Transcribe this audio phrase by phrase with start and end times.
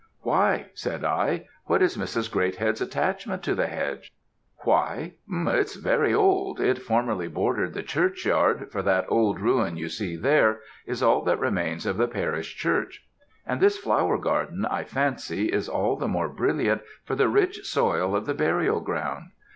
[0.21, 1.45] "'Why?' said I.
[1.65, 2.31] 'What is Mrs.
[2.31, 4.11] Greathead's attachment to the hedge?'
[4.63, 5.13] "'Why?
[5.31, 10.61] it's very old; it formerly bordered the churchyard, for that old ruin you see there,
[10.87, 13.05] is all that remains of the parish church;
[13.45, 18.15] and this flower garden, I fancy, is all the more brilliant for the rich soil
[18.15, 19.25] of the burial ground.